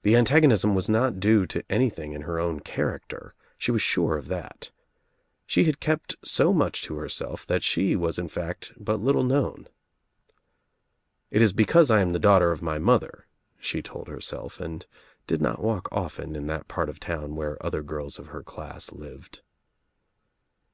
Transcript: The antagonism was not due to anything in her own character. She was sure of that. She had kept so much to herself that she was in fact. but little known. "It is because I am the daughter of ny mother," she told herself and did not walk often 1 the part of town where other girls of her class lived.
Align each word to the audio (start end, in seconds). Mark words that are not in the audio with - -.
The 0.00 0.16
antagonism 0.16 0.74
was 0.74 0.88
not 0.88 1.20
due 1.20 1.44
to 1.48 1.62
anything 1.68 2.14
in 2.14 2.22
her 2.22 2.40
own 2.40 2.60
character. 2.60 3.34
She 3.58 3.70
was 3.70 3.82
sure 3.82 4.16
of 4.16 4.28
that. 4.28 4.70
She 5.44 5.64
had 5.64 5.78
kept 5.78 6.16
so 6.24 6.54
much 6.54 6.80
to 6.84 6.94
herself 6.96 7.46
that 7.48 7.62
she 7.62 7.94
was 7.94 8.18
in 8.18 8.28
fact. 8.28 8.72
but 8.78 8.98
little 9.02 9.22
known. 9.24 9.68
"It 11.30 11.42
is 11.42 11.52
because 11.52 11.90
I 11.90 12.00
am 12.00 12.14
the 12.14 12.18
daughter 12.18 12.50
of 12.50 12.62
ny 12.62 12.78
mother," 12.78 13.26
she 13.58 13.82
told 13.82 14.08
herself 14.08 14.58
and 14.58 14.86
did 15.26 15.42
not 15.42 15.62
walk 15.62 15.86
often 15.92 16.32
1 16.32 16.46
the 16.46 16.64
part 16.66 16.88
of 16.88 16.98
town 16.98 17.36
where 17.36 17.62
other 17.62 17.82
girls 17.82 18.18
of 18.18 18.28
her 18.28 18.42
class 18.42 18.90
lived. 18.90 19.42